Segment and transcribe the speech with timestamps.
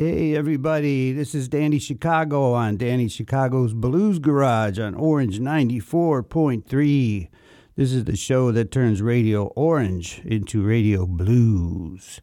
[0.00, 7.28] Hey, everybody, this is Danny Chicago on Danny Chicago's Blues Garage on Orange 94.3.
[7.76, 12.22] This is the show that turns Radio Orange into Radio Blues.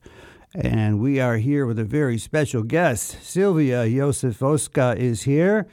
[0.56, 3.22] And we are here with a very special guest.
[3.22, 5.68] Silvia Josifoska is here.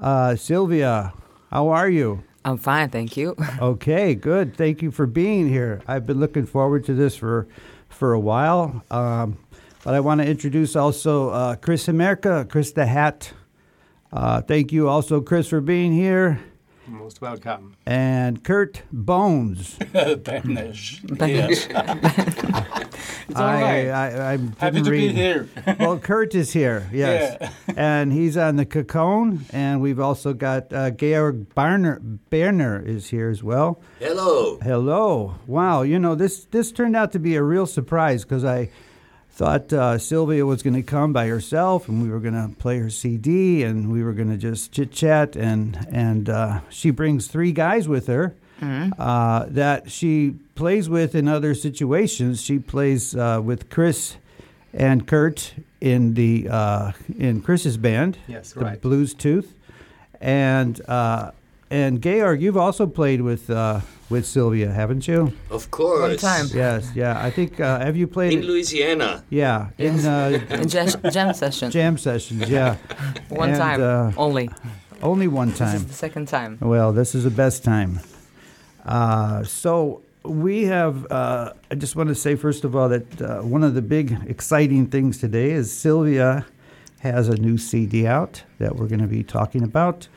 [0.00, 1.12] Uh, Silvia,
[1.50, 2.24] how are you?
[2.42, 3.36] I'm fine, thank you.
[3.60, 4.56] Okay, good.
[4.56, 5.82] Thank you for being here.
[5.86, 7.48] I've been looking forward to this for
[7.90, 8.82] for a while.
[8.90, 9.36] Um,
[9.82, 13.32] but I want to introduce also uh, Chris America, Chris the Hat.
[14.12, 16.40] Uh, thank you also, Chris, for being here.
[16.86, 17.76] Most welcome.
[17.86, 19.78] And Kurt Bones.
[19.92, 21.00] Banish.
[21.20, 21.66] Yes.
[21.70, 23.88] it's all I, right.
[23.88, 25.48] I, I Happy to be here.
[25.78, 27.36] well, Kurt is here, yes.
[27.40, 27.74] Yeah.
[27.76, 29.44] and he's on the cajon.
[29.50, 33.80] And we've also got uh, Georg Barner, Berner is here as well.
[34.00, 34.58] Hello.
[34.60, 35.36] Hello.
[35.46, 35.82] Wow.
[35.82, 38.68] You know, this, this turned out to be a real surprise because I
[39.40, 42.78] thought uh, Silvia was going to come by herself and we were going to play
[42.78, 45.34] her CD and we were going to just chit chat.
[45.34, 51.26] And, and uh, she brings three guys with her uh, that she plays with in
[51.26, 52.42] other situations.
[52.42, 54.18] She plays uh, with Chris
[54.74, 58.80] and Kurt in the uh, in Chris's band, Yes, the right.
[58.82, 59.54] Blues Tooth,
[60.20, 61.30] and uh,
[61.70, 65.32] and Georg, you've also played with uh, with Silvia, haven't you?
[65.50, 66.00] Of course.
[66.00, 66.46] One time.
[66.52, 67.24] Yes, yeah.
[67.24, 68.32] I think uh, have you played?
[68.32, 69.22] In Louisiana.
[69.30, 71.70] yeah, in uh, In jam, jam session.
[71.70, 72.48] jam sessions.
[72.48, 72.76] Yeah,
[73.28, 74.50] one And, time uh, only.
[75.02, 75.52] only one time.
[75.52, 75.76] This time.
[75.76, 76.58] is the second time.
[76.60, 78.00] Well, this is the best time.
[78.84, 81.06] Uh, so we have.
[81.10, 84.16] Uh, I just want to say first of all that uh, one of the big
[84.26, 86.44] exciting things today is Silvia
[87.00, 90.08] has a new CD out that we're going to be talking about,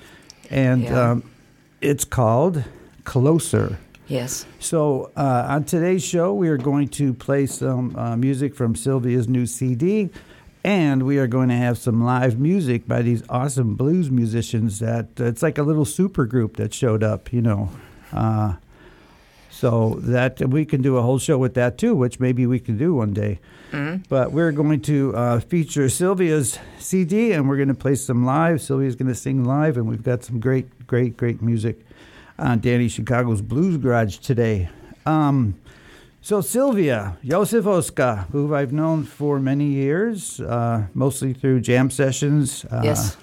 [0.50, 1.12] and Yeah.
[1.12, 1.24] um,
[1.84, 2.64] it's called
[3.04, 3.78] Closer.
[4.08, 4.46] Yes.
[4.60, 9.28] So uh, on today's show, we are going to play some uh, music from Silvia's
[9.28, 10.10] new CD,
[10.64, 14.80] and we are going to have some live music by these awesome blues musicians.
[14.80, 17.70] That it's like a little super group that showed up, you know.
[19.64, 22.78] So that we can do a whole show with that too, which maybe we can
[22.78, 23.40] do one day.
[24.10, 28.62] But we're going to uh, feature Silvia's CD, and we're going to play some live.
[28.62, 31.80] Silvia's going to sing live, and we've got some great, great, great music
[32.38, 34.68] on Danny Chicago's Blues Garage today.
[35.06, 35.56] Um,
[36.22, 42.82] so Silvia Josifoska, who I've known for many years, uh, mostly through jam sessions uh,
[42.84, 43.16] Yes.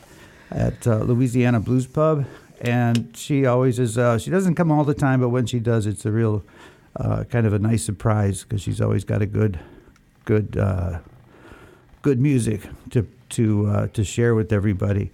[0.50, 2.24] at uh, Louisiana Blues Pub,
[2.60, 3.96] and she always is.
[3.96, 6.44] Uh, she doesn't come all the time, but when she does, it's a real
[6.96, 9.58] uh, kind of a nice surprise because she's always got a good,
[10.24, 10.98] good, uh,
[12.02, 15.10] good music to to uh, to share with everybody.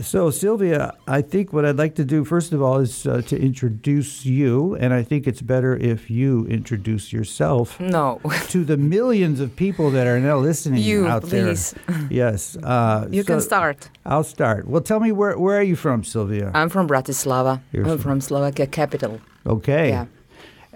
[0.00, 3.36] So, Silvia, I think what I'd like to do first of all is uh, to
[3.38, 8.18] introduce you, and I think it's better if you introduce yourself No.
[8.48, 11.74] to the millions of people that are now listening you, out please.
[11.86, 12.06] there.
[12.10, 13.90] Yes, uh, You can start.
[14.06, 14.66] I'll start.
[14.66, 16.50] Well, tell me where where are you from, Silvia?
[16.54, 17.60] I'm from Bratislava.
[17.72, 19.20] You're I'm from- from Slovakia capital.
[19.46, 19.90] Okay.
[19.90, 20.06] Yeah.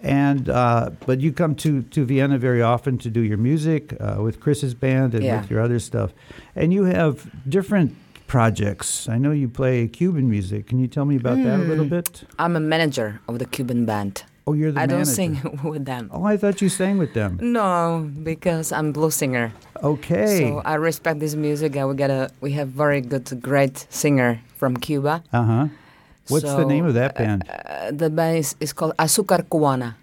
[0.03, 4.17] And uh, but you come to, to Vienna very often to do your music uh,
[4.21, 5.41] with Chris's band and Yeah.
[5.41, 6.13] with your other stuff,
[6.55, 9.09] and you have different projects.
[9.09, 10.67] I know you play Cuban music.
[10.69, 11.91] Can you tell me about that a little Hmm.
[11.97, 12.25] bit?
[12.39, 14.25] I'm a manager of the Cuban band.
[14.49, 16.09] Oh, you're the I don't sing with them.
[16.13, 17.39] Oh, I thought you sang with them.
[17.43, 19.53] No, because I'm blues singer.
[19.83, 20.39] Okay.
[20.39, 24.39] So I respect this music, and we got a we have very good, great singer
[24.57, 25.23] from Cuba.
[25.33, 25.67] uh huh.
[26.29, 27.43] What's the name of that band?
[27.47, 29.95] Uh, the band is, is called Azúcar Cubana.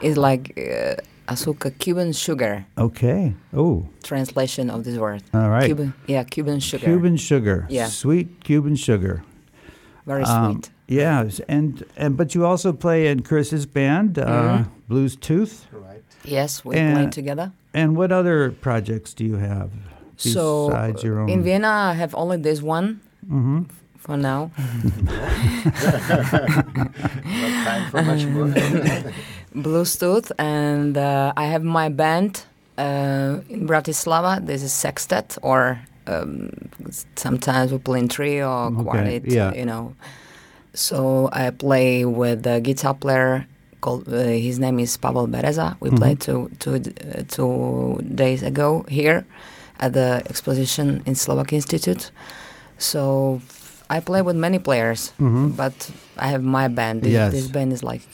[0.00, 0.96] It's like uh,
[1.28, 2.64] azúcar, Cuban sugar.
[2.78, 3.34] okay.
[3.54, 5.22] Oh, Translation of this word.
[5.34, 5.66] all right.
[5.66, 6.84] Cuban, yeah, Cuban sugar.
[6.86, 7.66] Cuban sugar.
[7.68, 7.86] Yeah.
[7.88, 9.22] Sweet Cuban sugar.
[10.06, 10.70] very Um, sweet.
[10.88, 14.66] Yes, and and but you also play in Chris's band, uh, Mhm.
[14.88, 15.66] Blues Tooth.
[15.72, 16.02] Right.
[16.24, 17.50] Yes, we and- play together.
[17.74, 19.70] And what other projects do you have
[20.16, 21.28] So besides your own?
[21.28, 23.62] in Vienna, I have only this one hmm
[23.98, 24.50] for now.
[26.86, 28.54] Not time for much more.
[29.56, 32.44] Blues Tooth, and uh, I have my band
[32.78, 34.44] uh, in Bratislava.
[34.44, 36.50] This is sextet, or um,
[37.16, 39.24] sometimes we play in trio or Okay, quartet.
[39.26, 39.54] yeah.
[39.54, 39.94] You know.
[40.74, 43.46] So I play with a guitar player
[43.80, 44.06] called.
[44.12, 45.76] Uh, his name is Pavel Bereza.
[45.80, 45.96] We Mhm.
[45.98, 49.24] played two two uh, two days ago here
[49.80, 52.10] at the exposition in Slovak Institute.
[52.76, 53.40] So
[53.88, 55.56] I play with many players, Mhm.
[55.56, 55.72] but
[56.20, 57.02] I have my band.
[57.02, 57.32] This, Yes.
[57.32, 58.04] this band is like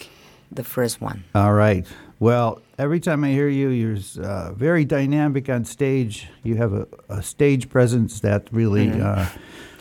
[0.57, 1.25] the first one.
[1.35, 1.87] All right.
[2.21, 6.29] Well, every time I hear you, you're uh, very dynamic on stage.
[6.45, 9.03] You have a, a stage presence that really, Mm-hmm.
[9.05, 9.29] uh,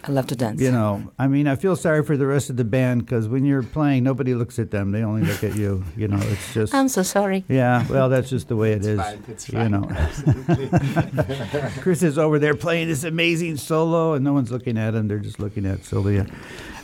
[0.03, 0.59] I love to dance.
[0.59, 3.45] you know, I mean, I feel sorry for the rest of the band because when
[3.45, 4.89] you're playing, nobody looks at them.
[4.91, 5.83] They only look at you.
[5.95, 6.73] You know, it's just.
[6.73, 7.45] I'm so sorry.
[7.47, 8.99] yeah, well, that's just the way it It's is.
[8.99, 9.23] fine.
[9.27, 9.71] It's You fine.
[9.71, 9.87] know,
[11.81, 15.07] Chris is over there playing this amazing solo, and no one's looking at him.
[15.07, 16.25] They're just looking at Silvia.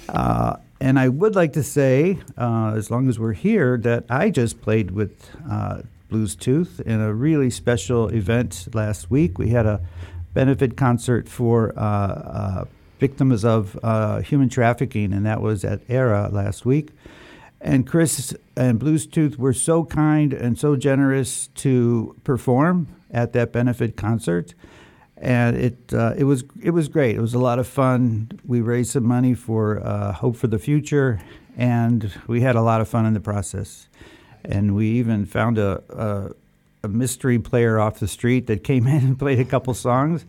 [0.10, 4.30] Uh, and I would like to say, uh, as long as we're here, that I
[4.30, 9.38] just played with uh, Blues Tooth in a really special event last week.
[9.38, 9.82] We had a
[10.34, 12.66] benefit concert for uh, uh,
[13.00, 16.92] victims of uh, human trafficking, and that was at ERA last week.
[17.60, 23.52] And Chris and Blues Tooth were so kind and so generous to perform at that
[23.52, 24.54] benefit concert,
[25.22, 27.16] and it uh, it was it was great.
[27.16, 28.32] It was a lot of fun.
[28.46, 31.20] We raised some money for uh, Hope for the Future,
[31.58, 33.88] and we had a lot of fun in the process.
[34.46, 36.32] And we even found a, a
[36.84, 40.26] a mystery player off the street that came in and played a couple songs,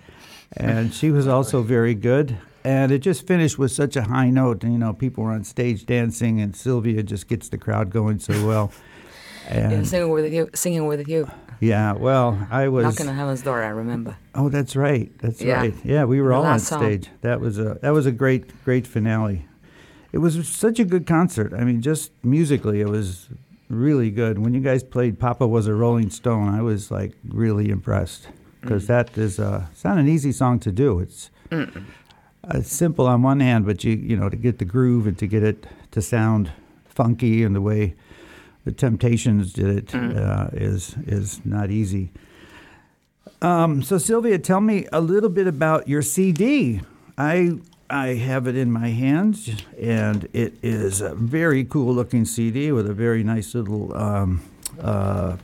[0.57, 2.39] and she was also very good.
[2.65, 4.63] And it just finished with such a high note.
[4.65, 8.19] And, you know, people were on stage dancing, and Silvia just gets the crowd going
[8.19, 8.73] so well.
[9.49, 11.29] And singing with you, singing with you,
[11.61, 12.85] yeah, well, I was.
[12.85, 13.63] knocking on heaven's door.
[13.63, 14.17] I remember.
[14.35, 15.11] Oh, that's right.
[15.21, 15.57] That's Yeah.
[15.61, 15.75] right.
[15.85, 16.83] Yeah, we were The all on last song.
[16.83, 17.09] stage.
[17.23, 19.47] That was a that was a great great finale.
[20.13, 21.53] It was such a good concert.
[21.53, 23.29] I mean, just musically, it was
[23.69, 24.39] really good.
[24.39, 28.29] When you guys played "Papa Was a Rolling Stone," I was like really impressed
[28.61, 31.01] because that is uh, it's not an easy song to do.
[31.01, 35.19] It's uh, simple on one hand, but you you know to get the groove and
[35.19, 36.51] to get it to sound
[36.87, 37.95] funky and the way
[38.69, 42.11] the Temptations did it uh, is is not easy.
[43.41, 46.83] Um, so Silvia, tell me a little bit about your CD.
[47.17, 47.53] I
[47.89, 49.49] I have it in my hands,
[49.81, 54.43] and it is a very cool looking CD with a very nice little um,
[54.83, 55.39] uh,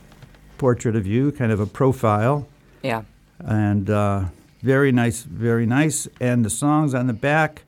[0.59, 2.47] portrait of you, kind of a profile,
[2.83, 3.01] Yeah.
[3.39, 4.25] and uh,
[4.61, 6.07] very nice, very nice.
[6.21, 7.63] And the songs on the back,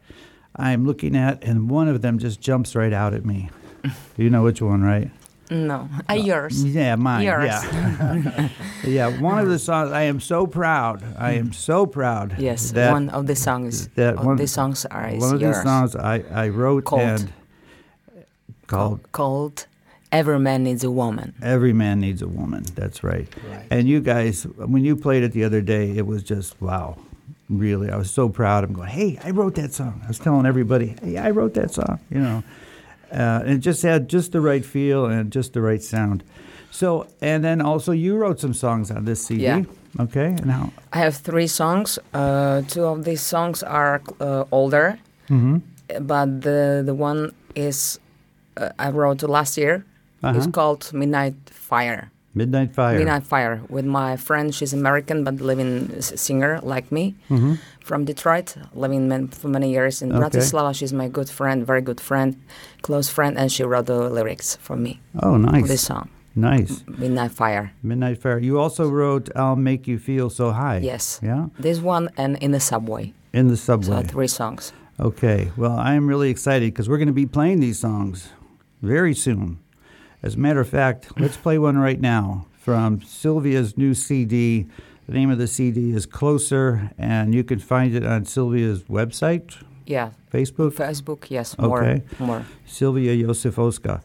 [0.55, 3.49] I'm looking at, and one of them just jumps right out at me.
[4.17, 5.09] you know which one, right?
[5.49, 6.63] No, uh, yours.
[6.65, 7.23] Yeah, mine.
[7.23, 7.45] Yours.
[7.45, 8.49] Yeah,
[8.83, 9.19] yeah.
[9.21, 9.91] One of the songs.
[9.91, 11.01] I am so proud.
[11.17, 12.37] I am so proud.
[12.37, 13.87] Yes, that one of the songs.
[13.95, 15.55] that one of the songs are is one of yours.
[15.57, 17.33] these songs I, I wrote Called- and
[18.67, 19.67] called called
[20.11, 23.27] "Every Man Needs a Woman." "Every Man Needs a Woman." That's right.
[23.49, 23.65] Right.
[23.71, 26.97] And you guys, when you played it the other day, it was just wow.
[27.49, 28.65] Really, I was so proud.
[28.65, 30.01] I'm going, hey, I wrote that song.
[30.03, 32.01] I was telling everybody, hey, I wrote that song.
[32.09, 32.43] You know,
[33.11, 36.23] uh, and it just had just the right feel and just the right sound.
[36.71, 39.43] So, and then also you wrote some songs on this CD.
[39.43, 39.63] Yeah.
[39.99, 40.25] Okay.
[40.41, 40.71] And how?
[40.93, 41.97] I have three songs.
[42.13, 44.97] Uh, two of these songs are uh, older,
[45.29, 45.57] Mm-hmm.
[46.05, 47.99] but the the one is
[48.57, 49.83] uh, I wrote last year.
[50.23, 50.51] It's Uh-huh.
[50.51, 52.09] called Midnight Fire.
[52.37, 52.97] Midnight Fire.
[52.97, 54.53] Midnight Fire with my friend.
[54.53, 57.53] She's American but living singer like me Mm-hmm.
[57.81, 60.21] from Detroit, living man, for many years in Okay.
[60.21, 60.73] Bratislava.
[60.75, 62.35] She's my good friend, very good friend,
[62.81, 66.83] close friend, and she wrote the lyrics for me Oh, nice for this song, Nice.
[66.87, 67.71] Midnight Fire.
[67.81, 68.39] Midnight Fire.
[68.39, 71.47] You also wrote "I'll Make You Feel So High." Yes, Yeah.
[71.59, 73.13] this one and in the subway.
[73.33, 74.01] In the Subway.
[74.03, 74.71] So three songs.
[74.99, 75.51] Okay.
[75.57, 78.29] Well, I am really excited because we're going to be playing these songs
[78.81, 79.57] very soon.
[80.23, 84.67] As a matter of fact, let's play one right now from Silvia's new CD.
[85.07, 89.55] The name of the CD is Closer, and you can find it on Silvia's website,
[89.85, 90.73] Yeah, Facebook.
[90.73, 91.29] Facebook.
[91.29, 92.03] Yes, Okay.
[92.19, 92.45] more, more.
[92.65, 94.01] Silvia Josifoska.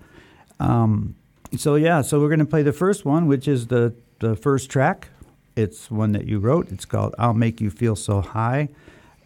[0.61, 1.16] Um,
[1.57, 4.71] so yeah, so we're going to play the first one, which is the the first
[4.71, 5.09] track.
[5.57, 6.71] It's one that you wrote.
[6.71, 8.69] It's called "I'll Make You Feel So High,"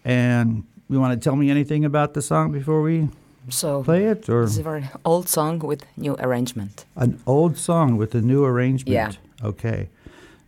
[0.04, 3.08] and you want to tell me anything about the song before we
[3.48, 6.84] So play it, or it's a very old song with new arrangement.
[6.96, 8.92] an old song with a new arrangement?
[8.94, 9.12] Yeah.
[9.46, 9.88] Okay.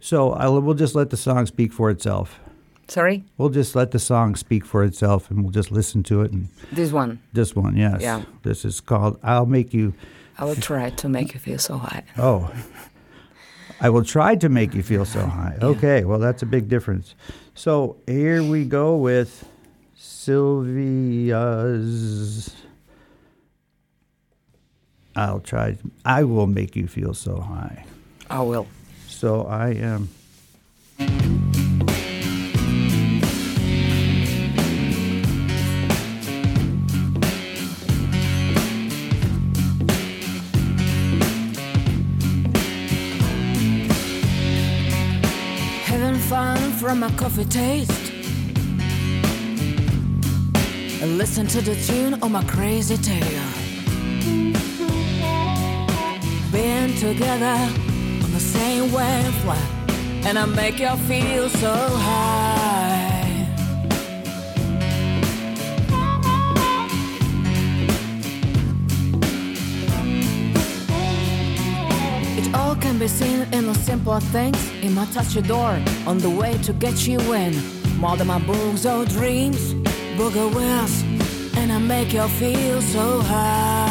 [0.00, 2.38] So I'll, we'll just let the song speak for itself.
[2.88, 6.32] Sorry, We'll just let the song speak for itself, and we'll just listen to it.
[6.32, 7.18] And this one.
[7.34, 8.00] this one, yes.
[8.00, 8.22] Yeah.
[8.42, 9.92] This is called "I'll Make You."
[10.38, 12.04] I will try to make you feel so high.
[12.16, 12.50] Oh.
[13.80, 15.56] I will try to make you feel so high.
[15.62, 17.14] Okay, well, that's a big difference.
[17.54, 19.44] So here we go with
[21.18, 22.54] Silvia's.
[25.18, 25.76] I'll try.
[26.04, 27.84] I will make you feel so high.
[28.30, 28.68] I will.
[29.08, 30.08] So I am.
[45.86, 48.12] Having fun from my coffee taste.
[51.02, 54.57] And listen to the tune of my crazy tale.
[56.98, 57.58] Together
[58.24, 63.46] on the same wavelength, and I make you feel so high.
[72.36, 74.58] It all can be seen in the simple things.
[74.82, 77.54] In my touch your door, on the way to get you in.
[77.98, 79.72] More than my books or dreams,
[80.18, 81.02] booger wheels,
[81.56, 83.87] and I make you feel so high.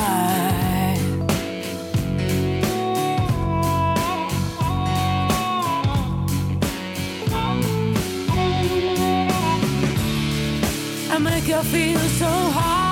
[11.47, 12.87] You feel so hot.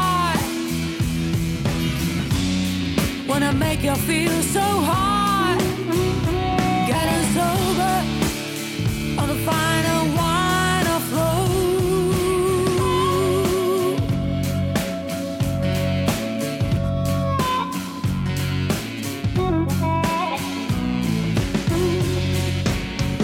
[3.44, 5.58] I make you feel so high,
[6.88, 7.98] getting sober
[9.22, 11.46] on the final wine of flow.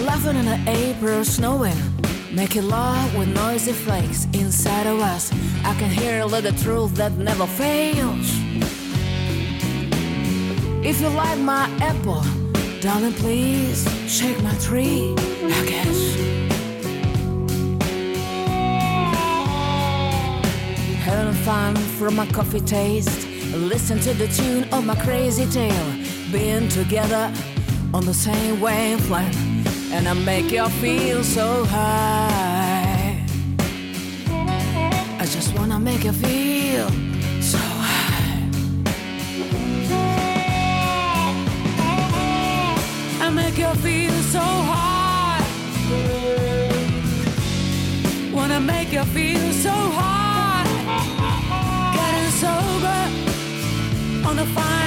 [0.04, 1.91] Laughing in the April snowing,
[2.32, 5.30] making love with noisy flakes inside of us.
[5.64, 8.30] I can hear a little truth that never fails.
[10.84, 12.24] If you like my apple,
[12.80, 16.16] darling, please shake my tree, I guess.
[21.04, 23.28] Having fun from my coffee taste.
[23.54, 25.92] Listen to the tune of my crazy tale.
[26.32, 27.30] Being together
[27.92, 29.36] on the same wavelength,
[29.92, 33.24] and I make you feel so high.
[35.20, 36.88] I just wanna make you feel
[37.40, 38.48] so high.
[43.20, 45.44] I make you feel so high.
[48.32, 50.66] Wanna make you feel so high.
[51.96, 53.00] Getting sober
[54.28, 54.81] on the final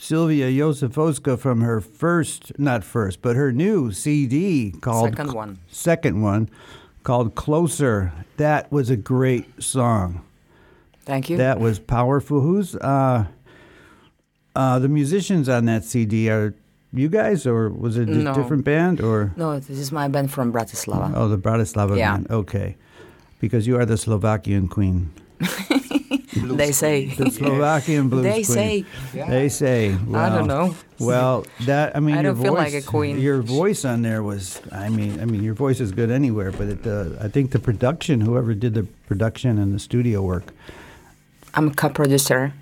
[0.00, 5.58] Silvia Josifoska from her first, not first, but her new CD called Second one.
[5.66, 6.48] Second one
[7.02, 8.12] called Closer.
[8.36, 10.22] That was a great song.
[11.04, 11.36] Thank you.
[11.38, 12.40] That was powerful.
[12.40, 13.26] Who's uh
[14.54, 16.54] uh the musicians on that CD are
[16.92, 18.34] you guys or was it a No.
[18.34, 21.12] different band or no, this is my band from Bratislava.
[21.16, 22.12] Oh, the Bratislava Yeah.
[22.12, 22.30] band.
[22.30, 22.76] Okay.
[23.40, 25.10] Because you are the Slovakian queen.
[26.38, 27.06] They say.
[27.06, 28.44] The Slovakian blues They queen.
[28.44, 28.84] say.
[29.12, 29.96] They say.
[30.14, 30.74] I don't know.
[30.98, 33.20] Well, that I mean, I your don't feel voice, like a queen.
[33.20, 34.60] Your voice on there was.
[34.72, 37.58] I mean, I mean, your voice is good anywhere, but it, uh, I think the
[37.60, 40.52] production, whoever did the production and the studio work,
[41.54, 42.52] I'm a co-producer.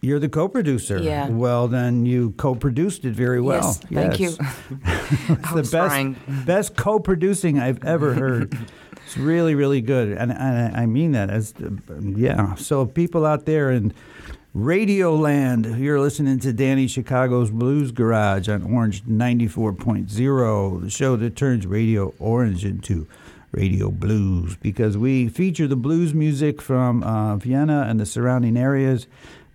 [0.00, 0.98] you're the co-producer.
[0.98, 1.28] Yeah.
[1.28, 3.62] Well, then you co-produced it very well.
[3.62, 4.28] Yes, thank you.
[4.84, 6.16] it's I the best trying.
[6.44, 8.58] best co-producing I've ever heard.
[9.12, 11.52] It's really really good, and, and I mean that as
[12.00, 12.54] yeah.
[12.54, 13.92] So people out there in
[14.54, 21.36] Radio Land, you're listening to Danny Chicago's Blues Garage on Orange 94.0, the show that
[21.36, 23.06] turns Radio Orange into
[23.50, 29.06] Radio Blues because we feature the blues music from uh, Vienna and the surrounding areas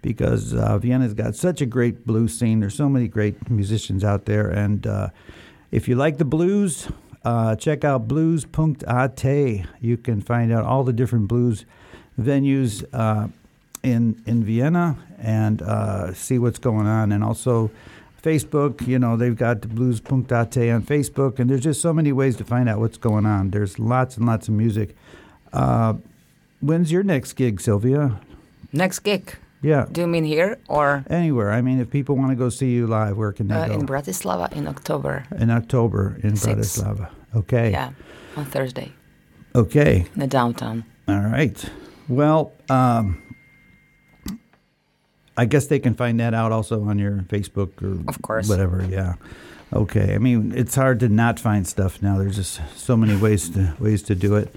[0.04, 2.60] because uh, Vienna's got such a great blues scene.
[2.60, 5.10] There's so many great musicians out there, and uh,
[5.72, 6.90] if you like the blues,
[7.27, 9.24] uh, check out Blues blues.at.
[9.81, 11.65] You can find out all the different blues
[12.19, 13.27] venues uh,
[13.84, 17.69] in in Vienna and uh, see what's going on, and also.
[18.24, 22.36] Facebook, you know, they've got the blues.at on Facebook, and there's just so many ways
[22.36, 23.51] to find out what's going on.
[23.51, 24.98] There's lots and lots of music.
[25.53, 25.93] Uh,
[26.60, 28.19] when's your next gig, Silvia?
[28.74, 29.38] Next gig.
[29.62, 31.51] Yeah, Do you mean here or anywhere.
[31.51, 33.74] I mean, if people want to go see you live, where can they uh, go?
[33.75, 35.24] in Bratislava in October?
[35.39, 36.55] in October in Six.
[36.55, 37.10] Bratislava.
[37.36, 37.72] Okay.
[37.72, 37.91] Yeah,
[38.36, 38.91] on Thursday
[39.55, 40.05] Okay.
[40.13, 40.86] in the downtown.
[41.07, 41.63] All right.
[42.07, 43.22] Well, um,
[45.36, 48.50] I guess they can find that out also on your Facebook or Of course.
[48.50, 48.86] whatever.
[48.89, 49.15] Yeah.
[49.74, 50.15] Okay.
[50.15, 52.17] I mean, it's hard to not find stuff now.
[52.17, 54.55] There's just so many ways to ways to do it.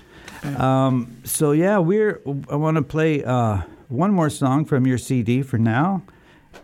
[0.58, 2.20] Um, so yeah, we're.
[2.48, 6.02] I want to play uh, one more song from your CD for now,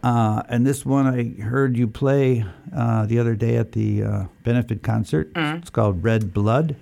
[0.02, 4.24] uh, and this one I heard you play uh, the other day at the uh,
[4.44, 5.30] benefit concert.
[5.34, 6.76] It's called Red Blood.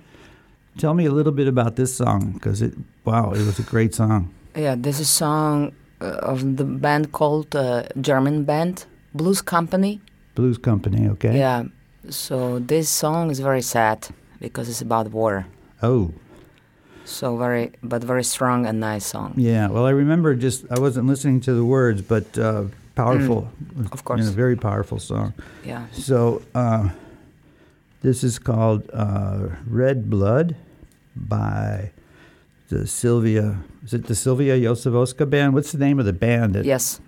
[0.77, 2.73] Tell me a little bit about this song because it.
[3.05, 4.33] Wow, it was a great song.
[4.55, 10.01] Yeah, this is a song uh, of the band called uh, German band Blues Company.
[10.33, 11.07] Blues Company.
[11.09, 11.37] Okay.
[11.37, 11.63] Yeah,
[12.09, 14.07] so this song is very sad
[14.39, 15.45] because it's about war.
[15.81, 16.11] Oh.
[17.05, 19.35] So very, but very strong and nice song.
[19.37, 23.49] Yeah, well, I remember just I wasn't listening to the words, but uh, powerful.
[23.75, 24.19] Mm, of course.
[24.19, 25.33] you know, very powerful song.
[25.63, 26.89] Yeah, So uh,
[28.01, 30.55] this is called uh, Red Blood
[31.15, 31.91] by
[32.69, 33.57] the Silvia.
[33.83, 35.53] Is it the Silvia Josifoska band?
[35.53, 36.55] What's the name of the band?
[36.55, 36.99] That, yes,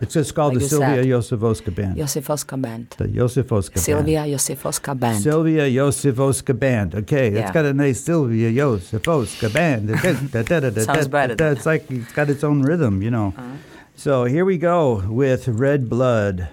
[0.00, 1.06] It's just called Like the Silvia said.
[1.06, 1.96] Josifoska band.
[1.96, 2.90] Josifoska band.
[2.98, 3.84] The Josifoska band.
[3.84, 5.22] Silvia Josifoska band.
[5.22, 6.94] Silvia Josifoska band.
[6.94, 7.52] Okay, it's Yeah.
[7.52, 9.82] got a nice Silvia Josifoska band.
[10.84, 13.32] Sounds better It's like it's got its own rhythm, you know.
[13.96, 16.48] So here we go with Red Blood.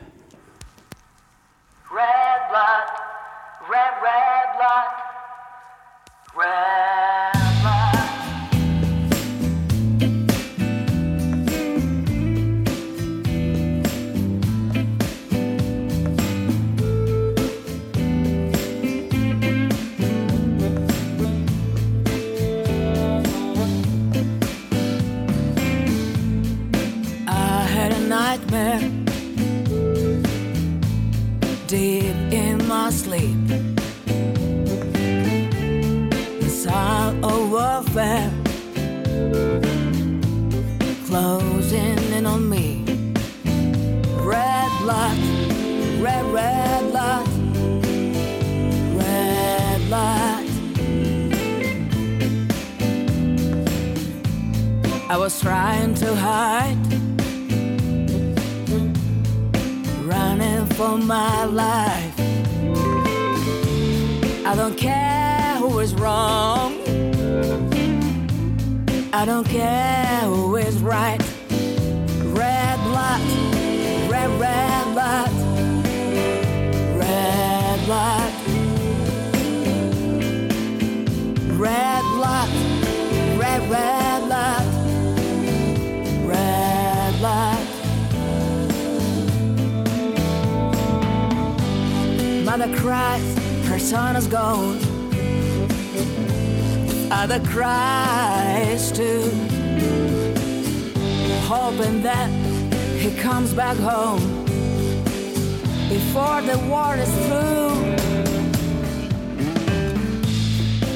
[105.91, 107.75] Before the war is through.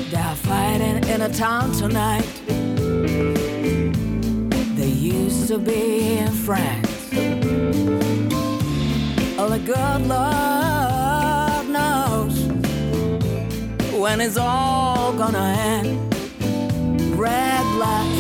[0.10, 2.26] They're fighting in a town tonight.
[4.80, 6.92] They used to be friends.
[9.38, 12.36] Only good Lord knows
[14.02, 16.16] when it's all gonna end.
[17.18, 18.15] Red blood,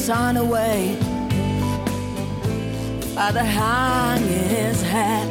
[0.00, 0.96] sun away.
[3.14, 5.28] Father hung his head.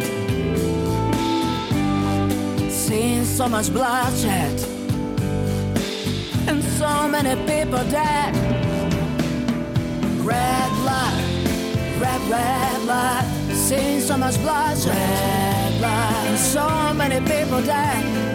[2.72, 4.60] Seen so much bloodshed
[6.48, 8.36] and so many people dead.
[10.24, 11.18] Red blood,
[12.00, 13.26] red, red blood.
[13.52, 18.29] Seen so much bloodshed, red blood, and so many people dead.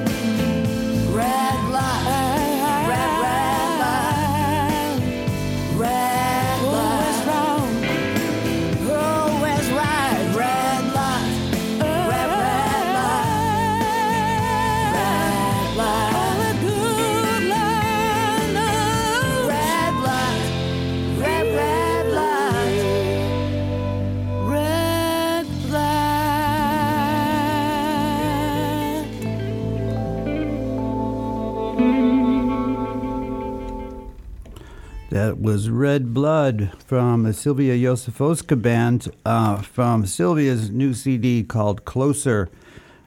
[35.55, 42.51] Was Red Blood from the Silvia Josifoska band uh, from Silvia's new CD called Closer.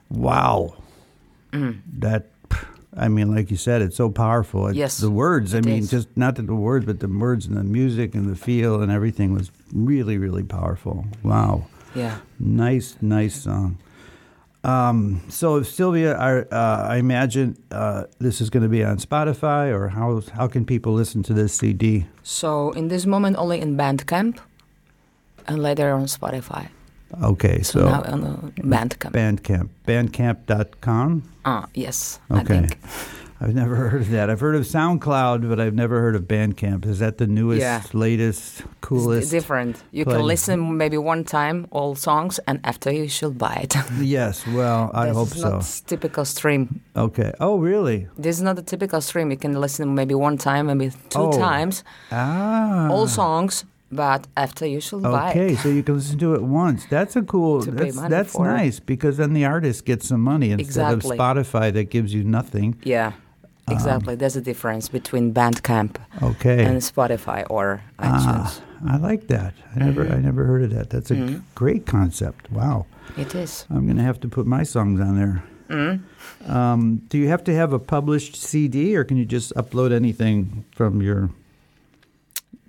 [0.08, 0.74] Wow.
[1.52, 2.30] That,
[2.96, 4.66] I mean, like you said, it's so powerful.
[4.68, 5.90] It's Yes, The words, I mean, is.
[5.90, 8.90] just not that the words, but the words and the music and the feel and
[8.90, 11.04] everything was really, really powerful.
[11.22, 11.66] Wow.
[11.94, 12.16] Yeah.
[12.40, 13.76] Nice, nice song.
[14.68, 19.72] Um, so Silvia, I, uh, I imagine uh, this is going to be on Spotify,
[19.72, 22.04] or how how can people listen to this CD?
[22.22, 24.38] So in this moment, only in Bandcamp,
[25.46, 26.68] and later on Spotify.
[27.22, 29.12] Okay, So, so, now on Bandcamp.
[29.12, 31.22] Bandcamp, Bandcamp.com.
[31.44, 32.78] Ah, yes, I Okay, think.
[33.40, 34.30] I've never heard of that.
[34.30, 36.84] I've heard of SoundCloud, but I've never heard of Bandcamp.
[36.86, 37.82] Is that the newest, Yeah.
[37.92, 39.30] latest, coolest?
[39.30, 39.80] di- different.
[39.92, 40.16] You play.
[40.16, 43.76] can listen maybe one time all songs, and after you should buy it.
[44.00, 45.50] Yes, well, I this hope is so.
[45.50, 46.80] not typical stream.
[46.96, 47.32] Okay.
[47.38, 48.08] Oh, really?
[48.18, 49.30] This is not a typical stream.
[49.30, 51.32] You can listen maybe one time, maybe two Oh.
[51.38, 52.88] times, Ah.
[52.90, 55.36] all songs, but after you should buy it.
[55.36, 56.86] Okay, so you can listen to it once.
[56.90, 57.60] That's a cool.
[57.62, 61.16] That's that's nice because then the artist gets some money instead Exactly.
[61.16, 62.74] of Spotify that gives you nothing.
[62.82, 63.12] Yeah,
[63.68, 64.14] Um, exactly.
[64.16, 66.64] There's a difference between Bandcamp Okay.
[66.64, 68.24] and Spotify or iTunes.
[68.26, 69.54] ah, I like that.
[69.74, 70.90] I never I never heard of that.
[70.90, 71.34] That's a Mm-hmm.
[71.34, 72.50] g- great concept.
[72.52, 72.86] Wow.
[73.16, 73.66] It is.
[73.70, 75.42] I'm going to have to put my songs on there.
[75.68, 76.00] Mm.
[76.48, 80.64] Um, do you have to have a published CD, or can you just upload anything
[80.74, 81.30] from your?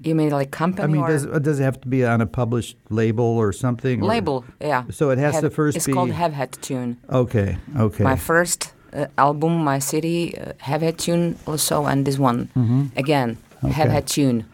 [0.02, 2.22] You mean like company I mean, or does uh, does it have to be on
[2.22, 4.02] a published label or something?
[4.02, 4.44] or- label?
[4.62, 4.84] Yeah.
[4.92, 5.94] So it has Have- to first It's be.
[5.94, 6.98] called Have Had Tune.
[7.10, 7.58] okay.
[7.78, 8.04] Okay.
[8.04, 8.74] My first
[9.18, 12.50] album, my city, uh, Have Had Tune also, and this one
[12.96, 13.82] again, Have Mm-hmm.
[13.82, 13.90] Okay.
[13.90, 14.46] Had Tune.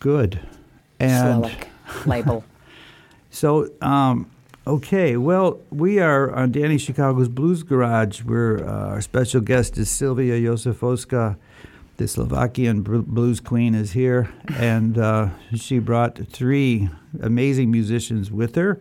[0.00, 0.40] Good.
[1.00, 1.56] And
[2.06, 2.44] label.
[3.30, 4.30] so, um,
[4.66, 5.16] okay.
[5.16, 8.22] Well, we are on Danny Chicago's Blues Garage.
[8.22, 11.36] Where uh, our special guest is Silvia Josifoska.
[11.96, 16.88] The Slovakian blues queen is here, and uh, she brought three
[17.20, 18.80] amazing musicians with her.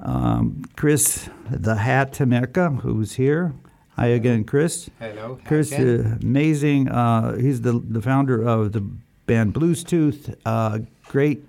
[0.00, 3.52] Um, Chris the Hat Temerka, who's here.
[3.96, 4.90] Hi again, Chris.
[4.98, 5.38] Hello.
[5.44, 6.12] Chris, again.
[6.14, 6.88] uh, amazing.
[6.88, 8.80] Uh, he's the the founder of the
[9.26, 10.34] band Blues Tooth.
[10.44, 11.44] Uh, great,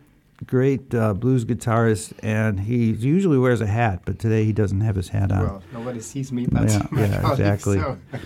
[0.45, 4.95] great uh, blues guitarist, and he usually wears a hat, but today he doesn't have
[4.95, 5.39] his hat on.
[5.43, 7.79] well, nobody sees me, but Yeah, my yeah, colleagues, exactly.
[7.79, 7.97] so-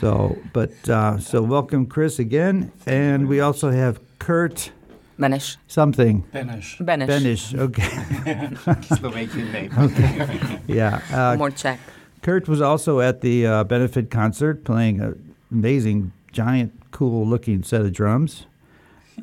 [0.00, 4.72] So, but uh, so welcome, Chris, again, and we also have Kurt
[5.18, 5.56] Benish.
[5.66, 7.06] something Benish, Benish.
[7.06, 7.54] Benish.
[7.54, 9.70] Okay, Slovakian name.
[9.78, 10.58] okay.
[10.66, 11.02] yeah.
[11.12, 11.78] Uh, More Czech.
[12.22, 17.82] Kurt was also at the uh, benefit concert playing an amazing, giant, cool looking set
[17.82, 18.46] of drums.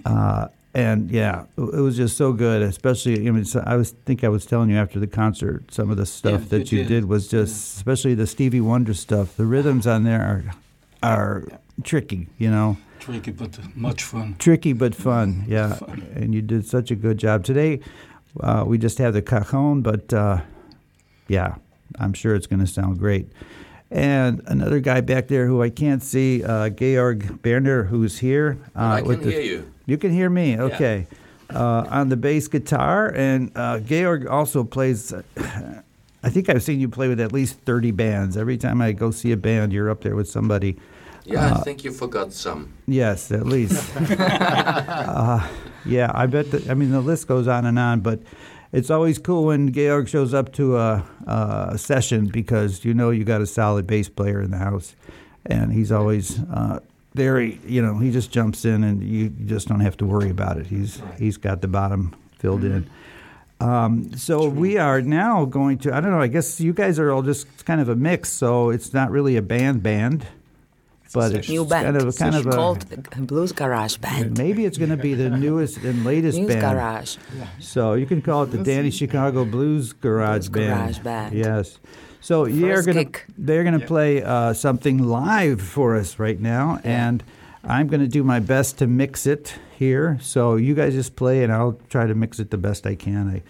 [0.05, 2.62] Uh, and yeah, it was just so good.
[2.62, 5.89] Especially, I mean, so- I was think I was telling you after the concert, some
[5.89, 6.88] of the stuff Yeah, that you did.
[6.88, 9.36] did was just, especially the Stevie Wonder stuff.
[9.38, 10.43] The rhythms on there are
[11.03, 11.43] are
[11.84, 14.36] tricky, you know, tricky but much fun.
[14.39, 15.45] tricky but fun.
[15.47, 16.01] Yeah, Fun.
[16.15, 17.79] and you did such a good job today.
[18.41, 20.41] Uh, we just have the cajon, but uh,
[21.29, 21.55] yeah,
[21.99, 23.27] I'm sure it's going to sound great.
[23.91, 28.57] And another guy back there who I can't see, uh, Georg Berner, who's here.
[28.75, 29.71] Uh, I can the- hear you.
[29.85, 31.05] You can hear me, okay.
[31.53, 35.13] Uh, on the bass guitar, and uh, Georg also plays.
[36.23, 38.35] I think I've seen you play with at least 30 bands.
[38.35, 40.75] Every time I go see a band, you're up there with somebody.
[41.23, 42.73] Yeah, Uh, I think you forgot some.
[42.87, 43.95] Yes, at least.
[44.19, 45.47] uh,
[45.85, 46.49] yeah, I bet.
[46.49, 48.19] That, I mean, the list goes on and on, but
[48.75, 53.23] it's always cool when Georg shows up to a, a session because you know you
[53.23, 54.97] got a solid bass player in the house,
[55.45, 56.81] and he's always uh,
[57.13, 57.57] very.
[57.65, 60.67] You know, he just jumps in, and you, just don't have to worry about it.
[60.67, 62.89] He's he's got the bottom filled in.
[63.61, 65.95] Um, so we are now going to.
[65.95, 66.19] I don't know.
[66.19, 68.29] I guess you guys are all just kind of a mix.
[68.29, 70.27] So it's not really a band band.
[71.13, 71.85] But it's New band.
[71.85, 74.37] kind of a, kind it's of a called Blues Garage Band.
[74.37, 76.61] maybe it's going to be the newest and latest Blues band.
[76.61, 77.17] Garage.
[77.59, 80.79] So you can call it the Danny Chicago Blues Garage Blues Band.
[80.79, 81.35] Garage Band.
[81.35, 81.79] Yes.
[82.21, 83.23] So you're gonna gig.
[83.37, 87.23] they're gonna play uh, something live for us right now, and
[87.63, 90.17] I'm gonna do my best to mix it here.
[90.21, 93.29] So you guys just play, and I'll try to mix it the best I can.
[93.29, 93.43] I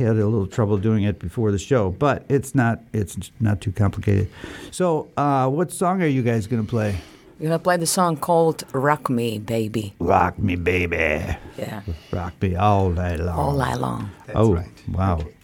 [0.00, 3.72] had a little trouble doing it before the show, but it's not it's not too
[3.72, 4.28] complicated.
[4.70, 6.96] So uh, what song are you guys gonna play?
[7.38, 11.36] We're gonna play the song called "Rock Me, Baby." Rock me, baby.
[11.56, 11.82] Yeah,
[12.12, 13.38] Rock me all night long.
[13.38, 14.10] all night long.
[14.26, 14.68] That's oh, right.
[14.88, 15.14] wow.
[15.14, 15.34] Okay.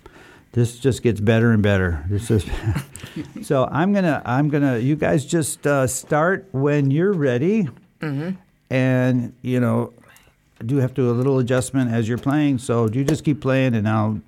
[0.52, 2.04] This just gets better and better.
[2.08, 2.46] This is
[3.42, 3.68] so.
[3.70, 4.22] I'm gonna.
[4.24, 4.78] I'm gonna.
[4.78, 7.68] You guys just uh, start when you're ready,
[8.00, 8.30] mm-hmm.
[8.68, 10.05] and you know, I
[10.64, 12.58] do have to do a little adjustment as you're playing.
[12.58, 14.20] So you just keep playing, and I'll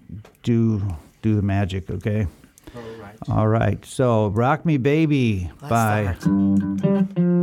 [0.42, 0.82] do
[1.22, 1.90] do the magic.
[1.90, 2.26] Okay.
[2.76, 3.16] All right.
[3.28, 3.84] All right.
[3.84, 7.37] So, "Rock Me, Baby" Let's by start.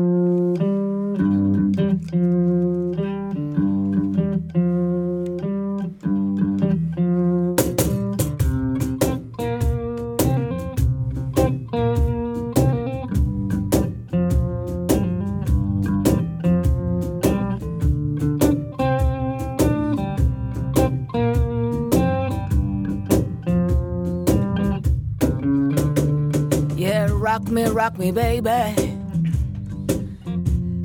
[28.46, 28.96] Baby.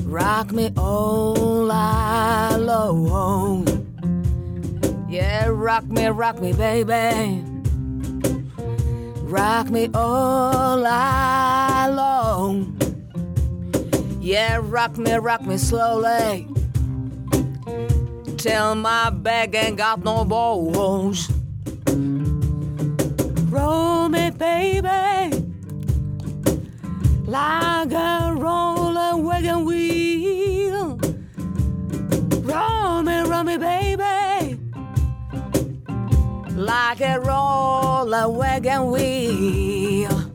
[0.06, 1.34] Rock me all
[2.56, 3.66] long.
[5.10, 7.44] Yeah, rock me, rock me, baby.
[9.22, 12.78] Rock me all long.
[14.20, 16.48] Yeah, rock me, rock me slowly.
[18.38, 21.30] Till my back ain't got no bones.
[23.52, 25.09] Roll me, baby
[27.30, 30.98] like a roller wagon wheel.
[32.42, 34.58] Roll me, roll me, baby,
[36.56, 40.32] like a rolling wagon wheel.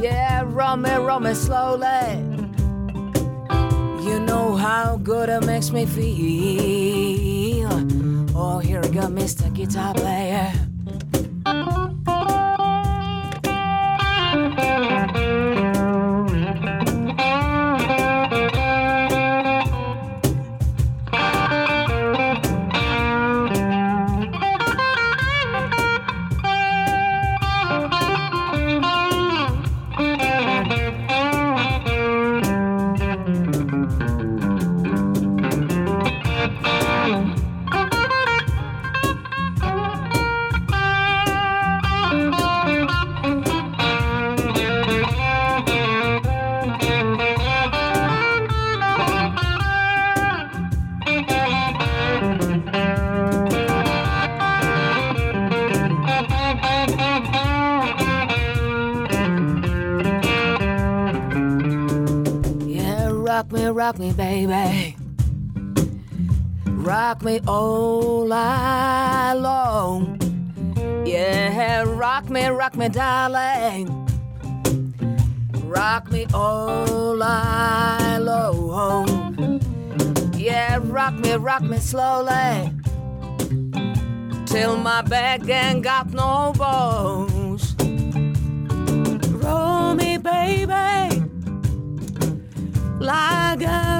[0.00, 2.10] Yeah, roll me, roll me slowly.
[4.06, 7.70] You know how good it makes me feel.
[8.36, 9.52] Oh, here we go, Mr.
[9.52, 10.52] Guitar Player.
[63.82, 64.96] Rock me, baby.
[66.66, 70.20] Rock me all night long.
[71.04, 73.88] Yeah, rock me, rock me, darling.
[75.64, 79.60] Rock me all night long.
[80.36, 82.70] Yeah, rock me, rock me slowly.
[84.46, 87.31] Till my back ain't got no bones.
[93.02, 93.91] Like a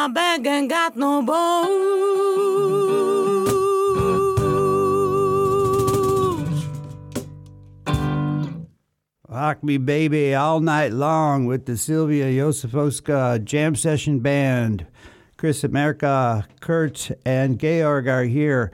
[0.00, 1.90] my back ain't got no bones.
[9.28, 14.86] Rock Me Baby all night long with the Silvia Josifoska Jam Session Band.
[15.36, 18.72] Chris America, Kurt, and Georg are here.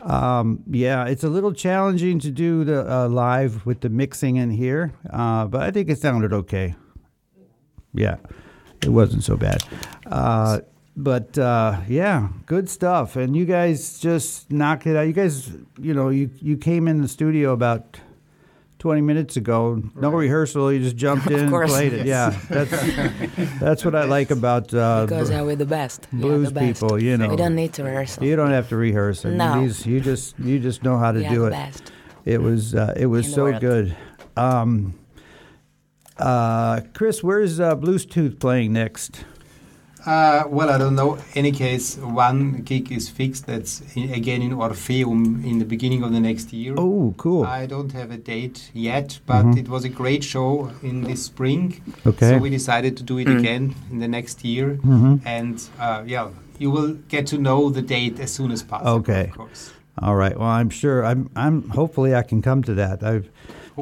[0.00, 4.50] Um, yeah, it's a little challenging to do the uh, live with the mixing in
[4.50, 6.74] here, uh, but I think it sounded okay.
[7.94, 8.16] Yeah,
[8.86, 9.62] it wasn't so bad.
[10.06, 10.60] Uh,
[10.96, 13.16] but uh, yeah, good stuff.
[13.16, 15.02] And you guys just knocked it out.
[15.02, 18.00] You guys, you know, you you came in the studio about.
[18.78, 22.06] 20 minutes ago, no rehearsal, you just jumped in and played it.
[22.06, 22.70] Yeah, that's
[23.58, 26.06] that's what I like about uh, Because uh, we're the best.
[26.12, 26.80] Blues the best.
[26.80, 27.30] people, you know.
[27.30, 28.18] We don't need to rehearse.
[28.20, 29.24] You don't have to rehearse.
[29.24, 29.62] No.
[29.62, 31.50] these, you just you just know how to We do it.
[31.50, 31.90] best.
[32.26, 33.96] It was uh, it was so good.
[34.36, 34.94] Um,
[36.18, 39.24] uh, Chris, where's uh, Blues Tooth playing next?
[40.06, 41.18] Uh, well, I don't know.
[41.34, 43.46] Any case, one gig is fixed.
[43.46, 46.74] That's in, again in Orpheum in the beginning of the next year.
[46.78, 47.42] Oh, cool.
[47.42, 51.72] I don't have a date yet, but it was a great show in this spring.
[51.72, 52.08] Mm-hmm.
[52.10, 52.30] Okay.
[52.30, 54.78] So we decided to do it again in the next year.
[54.84, 55.22] Mhm.
[55.24, 58.92] And uh, yeah, you will get to know the date as soon as possible.
[59.00, 59.24] Okay.
[59.24, 59.72] Of course.
[60.00, 60.38] All right.
[60.38, 61.04] Well, I'm sure.
[61.04, 61.30] I'm.
[61.34, 61.68] I'm.
[61.70, 63.02] Hopefully, I can come to that.
[63.02, 63.28] I've.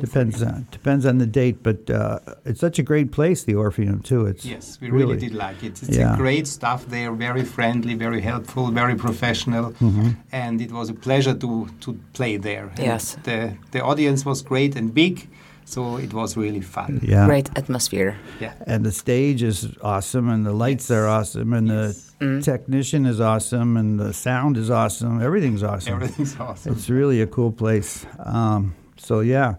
[0.01, 4.01] Depends on depends on the date, but uh, it's such a great place, the Orpheum
[4.01, 4.27] too.
[4.27, 5.83] It's Yes, we really, did like it.
[5.83, 6.15] It's Yeah.
[6.15, 10.09] a great staff there, very friendly, very helpful, very professional, Mm-hmm.
[10.33, 12.69] and it was a pleasure to to play there.
[12.77, 13.17] And Yes.
[13.23, 15.29] the the audience was great and big,
[15.65, 17.01] so it was really fun.
[17.03, 17.27] Yeah.
[17.27, 18.15] Great atmosphere.
[18.41, 18.53] Yeah.
[18.67, 22.13] And the stage is awesome, and the lights are awesome, and Yes.
[22.19, 25.21] the technician is awesome, and the sound is awesome.
[25.23, 25.95] Everything's awesome.
[25.95, 26.73] Everything's awesome.
[26.73, 28.07] It's really a cool place.
[28.19, 29.55] Um, so yeah.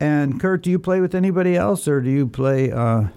[0.00, 2.72] And Kurt, do you play with anybody else, or do you play?
[2.72, 3.08] Uh,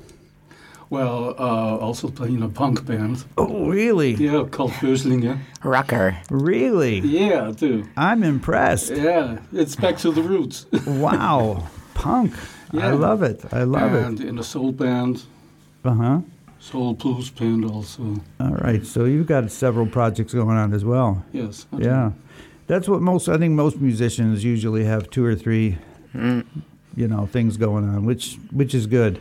[0.90, 3.24] Well, uh, also playing a punk band.
[3.38, 4.14] oh, really?
[4.16, 5.40] Yeah, called Böslinge.
[5.64, 6.18] Rocker.
[6.30, 7.00] Really?
[7.00, 7.86] Yeah, I do.
[7.98, 8.92] I'm impressed.
[8.92, 10.66] Yeah, it's back to the roots.
[10.88, 12.34] wow, punk.
[12.74, 13.42] I love it.
[13.54, 14.04] I love it.
[14.06, 15.24] and in a soul band.
[15.86, 16.20] Uh huh.
[16.60, 18.04] soul blues band also.
[18.40, 18.86] All right.
[18.86, 21.24] So you've got several projects going on as well.
[21.32, 21.66] Yes.
[21.74, 21.84] I do.
[21.84, 22.12] Yeah,
[22.68, 23.30] that's what most.
[23.30, 25.78] I think most musicians usually have two or three,
[26.96, 29.20] you know, things going on, which which is good,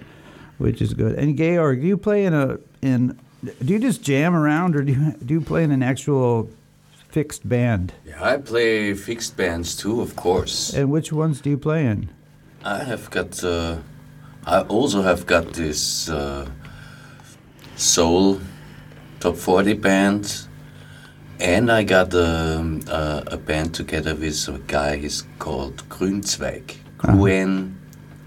[0.59, 1.19] which is good.
[1.19, 3.19] And Georg, do you play in a in?
[3.43, 6.49] Do you just jam around, or do you do you play in an actual
[7.11, 7.93] fixed band?
[8.07, 10.73] Yeah, I play fixed bands too, of course.
[10.73, 12.11] And which ones do you play in?
[12.65, 13.43] I have got.
[13.43, 13.79] Uh,
[14.47, 16.49] I also have got this uh,
[17.77, 18.41] soul
[19.21, 20.47] top forty band,
[21.41, 24.97] and I got um, uh, a band together with a guy.
[24.97, 26.82] He's called Grünzweig.
[27.03, 27.77] Gruen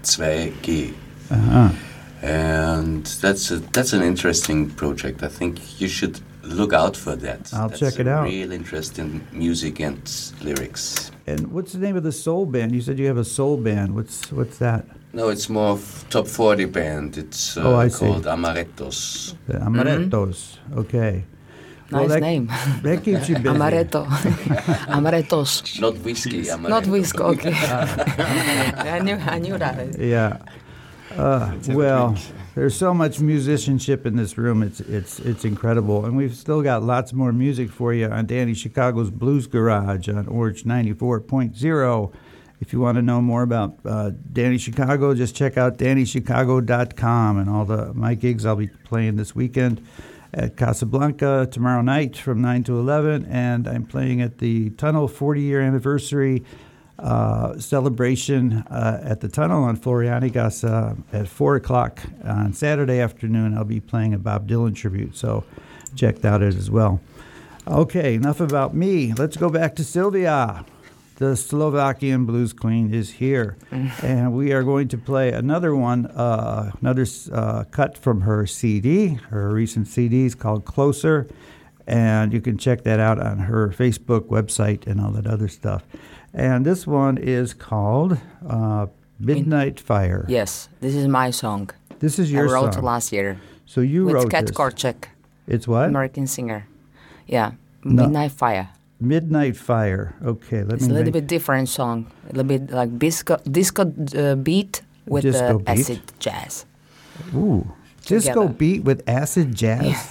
[0.02, 0.94] 2G.
[1.30, 1.70] Uh-huh.
[2.22, 5.22] And that's a, that's an interesting project.
[5.22, 7.52] I think you should look out for that.
[7.52, 8.24] I'll That's check it a out.
[8.24, 10.00] Real interesting music and
[10.42, 11.10] lyrics.
[11.26, 12.72] And what's the name of the soul band?
[12.72, 13.94] You said you have a soul band.
[13.94, 14.86] What's what's that?
[15.12, 17.16] No, it's more of top 40 band.
[17.18, 18.06] It's uh, Oh, I see.
[18.06, 19.34] called Amarettos.
[19.46, 20.58] The Amarettos.
[20.76, 21.24] Okay.
[21.90, 22.48] Well, Nice that- name.
[22.82, 23.48] That keeps you busy.
[23.48, 24.06] Amaretto.
[24.96, 25.80] Amarettos.
[25.80, 26.68] Not whiskey, amaretto.
[26.68, 27.52] Not whisk, okay.
[28.96, 29.98] I knew, I knew that.
[29.98, 30.38] Yeah.
[31.16, 32.16] Uh, well,
[32.54, 34.62] there's so much musicianship in this room.
[34.62, 38.54] It's it's it's incredible, and we've still got lots more music for you on Danny
[38.54, 42.12] Chicago's Blues Garage on Orange 94.0.
[42.60, 47.48] If you want to know more about uh, Danny Chicago, just check out DannyChicago.com and
[47.50, 49.86] all the my gigs I'll be playing this weekend
[50.36, 55.40] at Casablanca tomorrow night from 9 to 11, and I'm playing at the Tunnel 40
[55.40, 56.44] year anniversary
[56.98, 63.56] uh, celebration uh, at the Tunnel on Florianigasse uh, at 4 o'clock on Saturday afternoon.
[63.56, 65.44] I'll be playing a Bob Dylan tribute, so
[65.94, 67.00] check that out as well.
[67.66, 69.14] Okay, enough about me.
[69.14, 70.64] Let's go back to Silvia.
[71.16, 73.56] The Slovakian blues queen is here,
[74.02, 79.14] and we are going to play another one, uh, another uh, cut from her CD.
[79.30, 81.26] Her recent CD is called "Closer,"
[81.86, 85.84] and you can check that out on her Facebook website and all that other stuff.
[86.34, 88.86] And this one is called uh,
[89.18, 91.70] "Midnight Fire." Yes, this is my song.
[91.98, 92.84] This is your I wrote song.
[92.84, 94.54] last year so you with wrote Kat this.
[94.54, 95.08] Korchak,
[95.48, 95.88] It's what?
[95.88, 96.66] American singer.
[97.26, 97.52] Yeah,
[97.84, 98.02] No.
[98.02, 98.68] Midnight Fire.
[99.00, 100.14] Midnight Fire.
[100.24, 102.06] Okay, let It's me a little make- bit different song.
[102.30, 105.68] A little bit like disco, disco uh, beat with Disco the beat?
[105.80, 106.64] acid jazz.
[107.34, 107.66] Ooh,
[108.04, 108.52] disco together.
[108.54, 109.84] beat with acid jazz.
[109.86, 110.06] Yeah.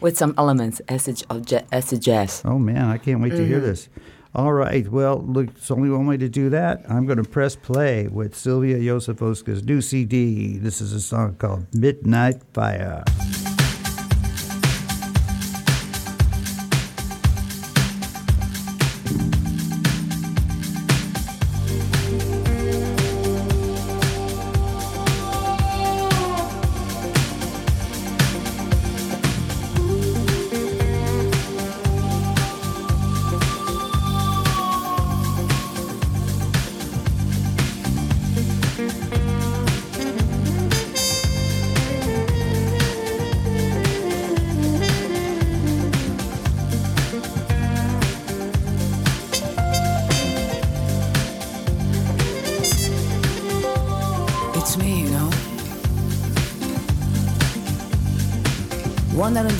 [0.00, 2.42] With some elements acid of ja- acid jazz.
[2.44, 3.66] Oh man, I can't wait to hear Mm-hmm.
[3.66, 3.88] this.
[4.34, 6.82] All right, well, look, it's only one way to do that.
[6.88, 10.58] I'm going to press play with Silvia Josifoska's new CD.
[10.58, 13.04] This is a song called Midnight Fire.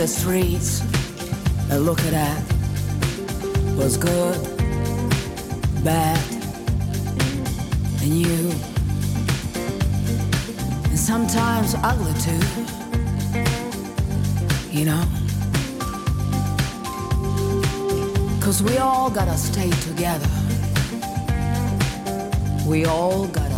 [0.05, 0.83] The streets,
[1.71, 2.43] and look at that
[3.75, 4.39] was good,
[5.83, 6.23] bad,
[8.03, 8.51] and you,
[10.91, 12.45] and sometimes ugly too,
[14.71, 15.05] you know.
[18.43, 20.29] Cause we all gotta stay together.
[22.67, 23.54] We all gotta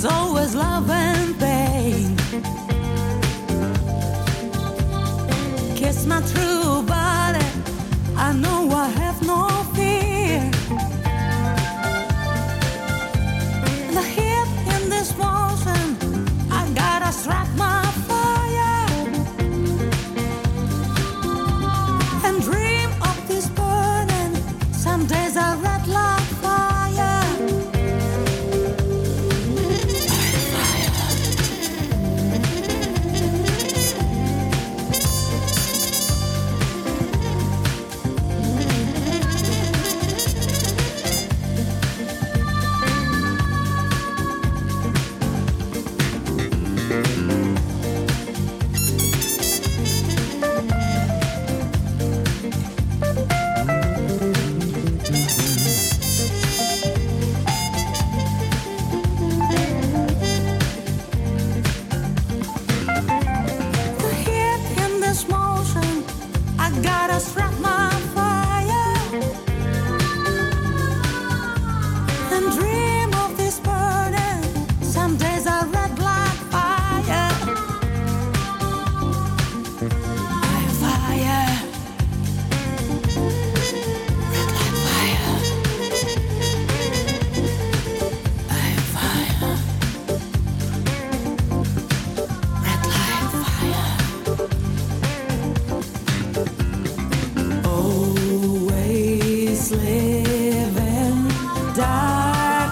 [0.00, 2.16] It's always love and pain.
[5.74, 6.57] Kiss my true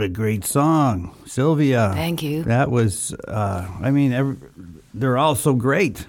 [0.00, 1.92] what a great song, Silvia.
[1.92, 2.42] Thank you.
[2.44, 4.36] That was, uh, I mean, every,
[4.94, 6.06] they're all so great.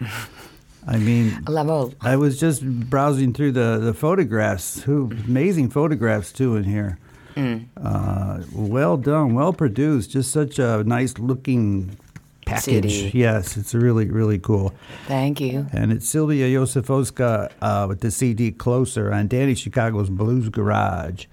[0.88, 1.94] I mean, Level.
[2.00, 4.82] I was just browsing through the, the photographs.
[4.84, 7.00] Who amazing photographs too in here.
[7.36, 10.12] Uh, well done, well produced.
[10.12, 11.98] Just such a nice looking
[12.46, 12.92] package.
[12.94, 13.20] CD.
[13.20, 14.74] Yes, it's really really cool.
[15.06, 15.68] Thank you.
[15.74, 21.26] And it's Silvia Josifoska uh, with the CD Closer on Danny Chicago's Blues Garage.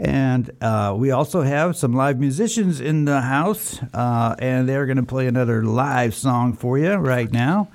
[0.00, 4.96] And uh, we also have some live musicians in the house, uh, and they're going
[4.96, 7.68] to play another live song for you right now.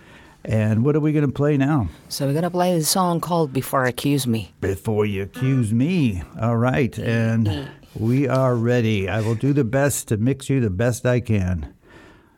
[0.44, 1.90] And what are we going to play now?
[2.10, 6.22] So we're gonna play the song called "Before Accuse Me." Before you accuse me.
[6.40, 6.96] All right.
[7.00, 9.10] And we are ready.
[9.10, 11.74] I will do the best to mix you the best I can.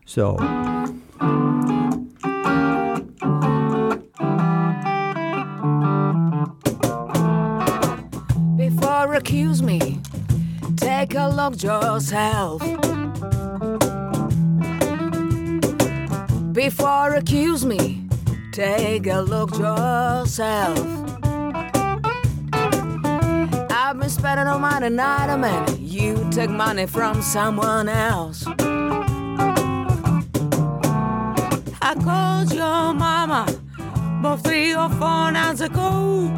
[0.06, 0.38] So.
[11.28, 12.62] Take look yourself.
[16.54, 18.08] Before accuse me,
[18.52, 20.80] take a look yourself.
[23.72, 25.68] I've been spending all my night, man.
[25.80, 28.46] You took money from someone else.
[31.82, 33.46] I called your mama
[34.20, 36.34] about three or four nights ago.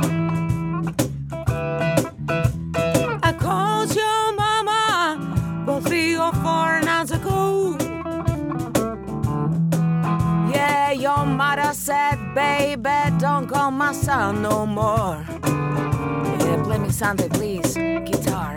[11.09, 15.17] Your mother said, baby, don't call my son no more.
[15.43, 17.73] Yeah, play me something, please.
[18.09, 18.55] Guitar,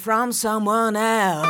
[0.00, 1.46] from someone else.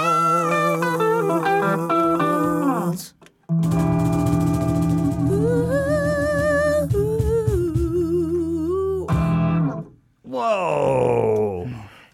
[10.22, 11.70] Whoa.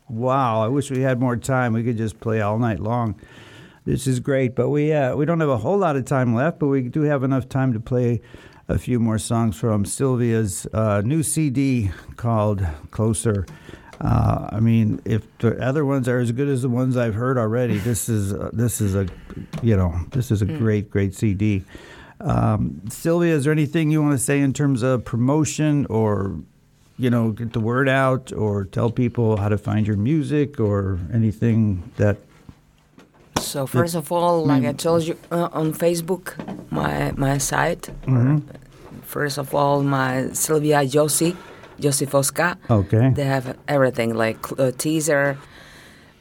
[0.08, 0.62] Wow.
[0.62, 1.72] I wish we had more time.
[1.72, 3.18] We could just play all night long.
[3.84, 6.58] This is great, but we uh, we don't have a whole lot of time left,
[6.58, 8.20] but we do have enough time to play
[8.68, 13.46] a few more songs from Silvia's uh, new CD called Closer.
[14.00, 17.38] Uh, I mean, if the other ones are as good as the ones I've heard
[17.38, 19.06] already, this is uh, this is a
[19.62, 21.64] you know this is a great great CD.
[22.20, 26.36] Um, Silvia, is there anything you want to say in terms of promotion or
[26.98, 30.98] you know get the word out or tell people how to find your music or
[31.12, 32.16] anything that
[33.40, 36.34] So first of all, like I told you uh, on Facebook,
[36.70, 37.90] my my site.
[39.02, 40.82] First of all, my Silvia
[41.80, 42.56] Josi, Josifoska.
[42.70, 45.36] okay They have everything like a teaser,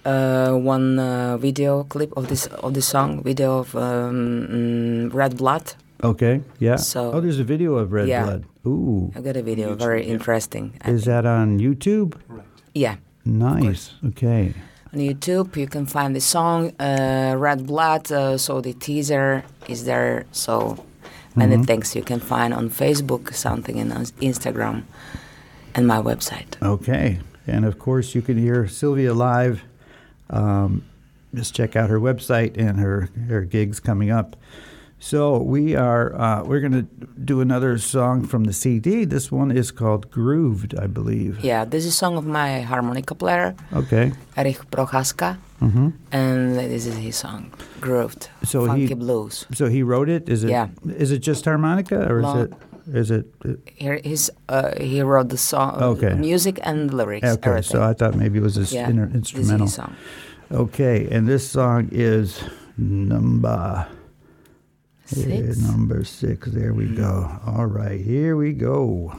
[0.05, 5.37] uh, one uh, video clip of this of the song, video of um, mm, Red
[5.37, 5.73] Blood.
[6.03, 8.23] okay yeah So- oh there's a video of Red Yeah.
[8.23, 10.73] Blood ooh I got a video, very interesting.
[10.81, 11.23] I is think.
[11.23, 12.45] that on YouTube Right.
[12.73, 12.95] yeah.
[13.25, 14.53] nice okay
[14.93, 18.11] On YouTube, you can find the song uh, Red Blood.
[18.11, 20.23] Uh, so the teaser is there.
[20.31, 20.85] So
[21.35, 24.83] many things you can find on Facebook, something in on Instagram,
[25.75, 26.59] and my website.
[26.61, 27.19] Okay.
[27.47, 29.61] And of course, you can hear Sylvia live.
[30.29, 30.83] Um,
[31.33, 34.35] just check out her website and her, her gigs coming up.
[34.99, 36.87] So we are uh, we're going to
[37.25, 39.05] do another song from the CD.
[39.05, 41.43] This one is called "Grooved," I believe.
[41.43, 44.13] Yeah, this is a song of my harmonica player, Okay.
[44.37, 47.51] Erich Prochaska, hmm and this is his song,
[47.81, 49.45] Grooved, So Funky he- Blues.
[49.53, 50.29] So he wrote it.
[50.29, 50.49] Is it?
[50.49, 50.69] Yeah.
[50.97, 52.53] Is it just harmonica or Long- is it?
[52.93, 53.25] Is it?
[53.43, 56.13] Uh, here, his, uh, he wrote the song, uh, Okay.
[56.13, 57.49] music and lyrics, Okay.
[57.49, 57.71] everything.
[57.71, 59.67] So I thought maybe it was his yeah, this is instrumental.
[59.67, 59.95] song.
[60.51, 61.07] Okay.
[61.09, 62.43] And this song is
[62.77, 63.87] number
[65.05, 65.57] Six.
[65.61, 66.47] number six.
[66.49, 67.23] There we go.
[67.43, 67.49] Hmm.
[67.57, 69.13] All right, here we go.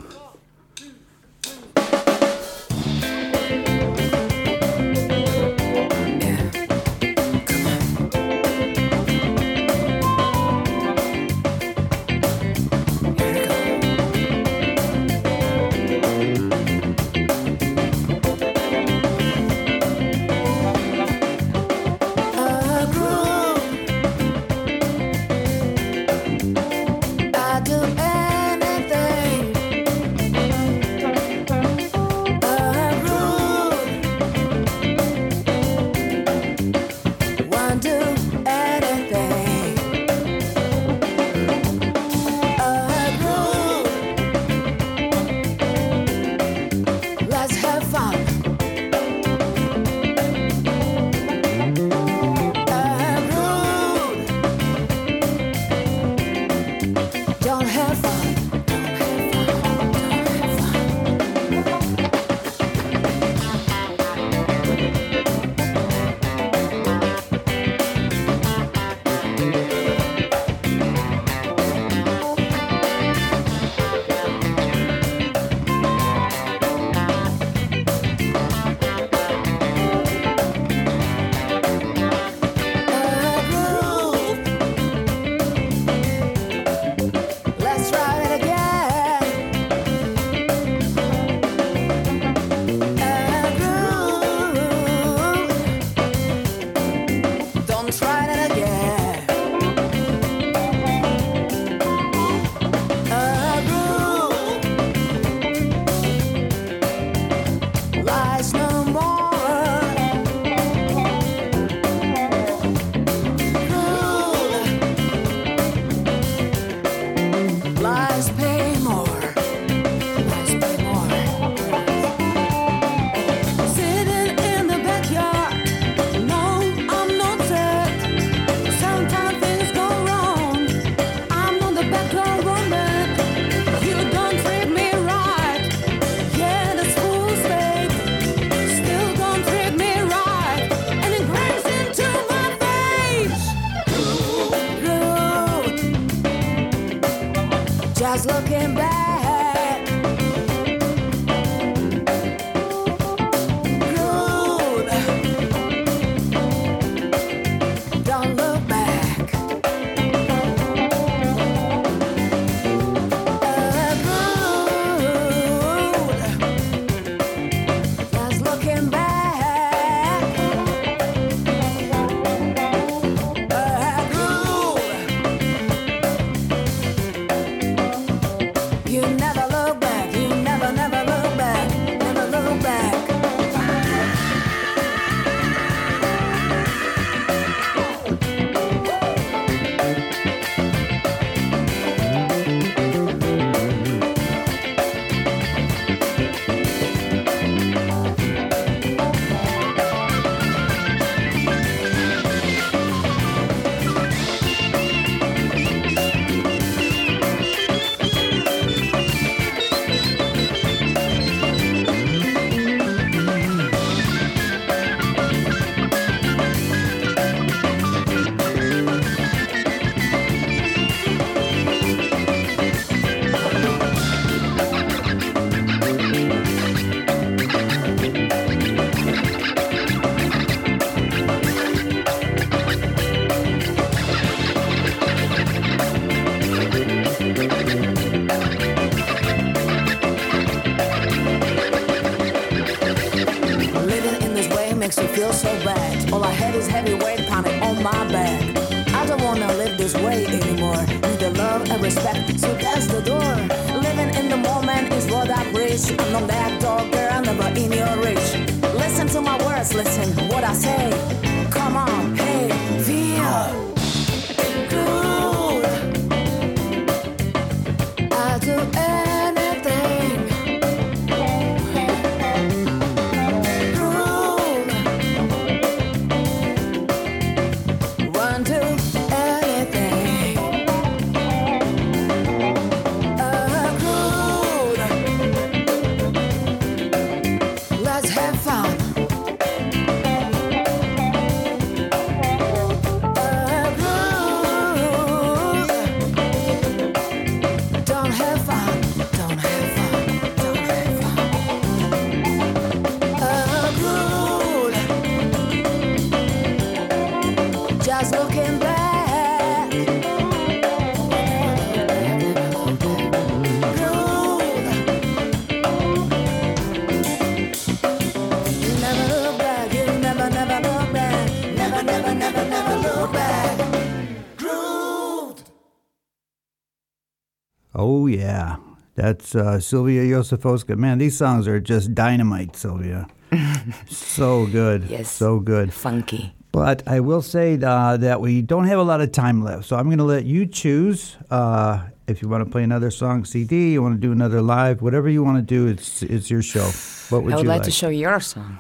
[329.06, 330.76] That's uh, Silvia Josifoska.
[330.76, 333.06] Man, these songs are just dynamite, Silvia.
[333.88, 334.82] so good.
[334.90, 335.08] Yes.
[335.12, 335.72] So good.
[335.72, 336.34] Funky.
[336.50, 339.76] But I will say uh, that we don't have a lot of time left, so
[339.76, 341.16] I'm going to let you choose.
[341.30, 344.82] Uh, if you want to play another song CD, you want to do another live,
[344.82, 346.68] whatever you want to do, it's it's your show.
[347.10, 347.66] What would I would you like, like?
[347.66, 348.58] to show your song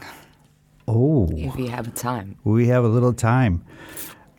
[0.86, 2.38] oh, if you have time.
[2.44, 3.64] we have a little time.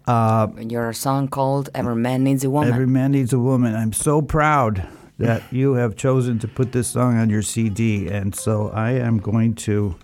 [0.07, 3.75] Your song called "Every Man Needs a Woman." Every man needs a woman.
[3.75, 4.87] I'm so proud
[5.19, 9.17] that you have chosen to put this song on your CD, and so I am
[9.17, 9.95] going to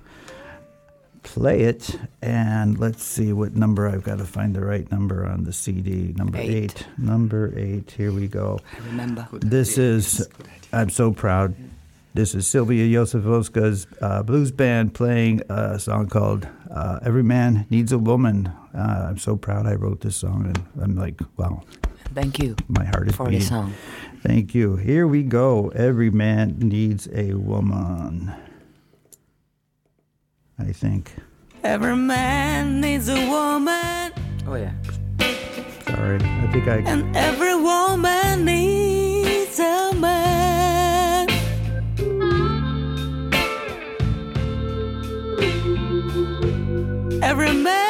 [1.23, 1.97] play it.
[2.21, 6.13] And let's see what number I've got to find the right number on the CD.
[6.17, 6.49] Number eight.
[6.49, 6.87] Eight.
[6.97, 7.91] Number eight.
[7.91, 8.59] Here we go.
[8.73, 9.27] I remember.
[9.31, 10.27] This is.
[10.71, 11.55] I'm so proud.
[12.15, 17.91] This is Silvia Josifoska's uh, blues band playing a song called uh, "Every Man Needs
[17.91, 21.61] a Woman." Uh, I'm so proud I wrote this song, and I'm like, wow,
[22.15, 23.47] Thank you my heart is for the beating.
[23.47, 23.73] song.
[24.23, 24.77] Thank you.
[24.77, 25.67] Here we go.
[25.75, 28.33] Every man needs a woman.
[30.57, 31.13] I think.
[31.61, 34.13] Every man needs a woman,
[34.47, 34.71] Oh yeah.
[35.87, 36.19] Sorry.
[36.21, 36.77] I think I.
[36.77, 41.29] and every woman needs a man.
[47.21, 47.82] Every man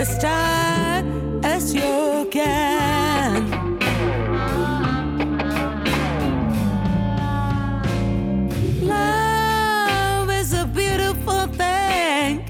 [0.00, 1.04] as tight
[1.44, 3.78] as you can.
[8.80, 12.42] Love is a beautiful thing,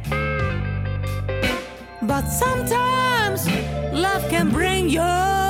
[2.03, 3.49] but sometimes
[3.93, 5.50] love can bring your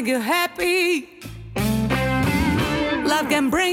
[0.00, 1.08] make you happy.
[3.06, 3.69] Love can bring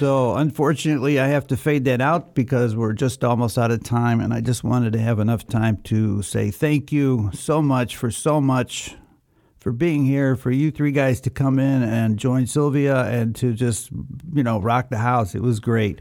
[0.00, 4.22] So, unfortunately, I have to fade that out because we're just almost out of time.
[4.22, 8.10] And I just wanted to have enough time to say thank you so much for
[8.10, 8.96] so much
[9.58, 13.52] for being here, for you three guys to come in and join Silvia and to
[13.52, 13.90] just,
[14.32, 15.34] you know, rock the house.
[15.34, 16.00] It was great.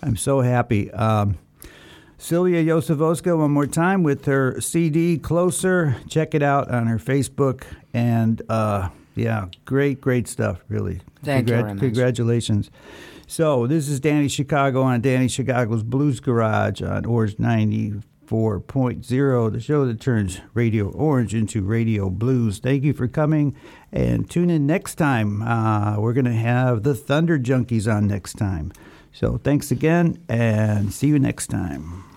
[0.00, 0.90] I'm so happy.
[0.92, 1.36] Um,
[2.16, 5.96] Silvia Josifoska, one more time with her CD Closer.
[6.08, 7.64] Check it out on her Facebook.
[7.92, 11.02] And uh, yeah, great, great stuff, really.
[11.22, 11.80] Thank you very much.
[11.80, 12.70] Congratulations.
[13.36, 19.84] So, this is Danny Chicago on Danny Chicago's Blues Garage on Orange 94.0, the show
[19.86, 22.60] that turns Radio Orange into Radio Blues.
[22.60, 23.56] Thank you for coming
[23.90, 25.42] and tune in next time.
[25.42, 28.70] Uh, we're going to have the Thunder Junkies on next time.
[29.10, 32.13] So, thanks again and see you next time.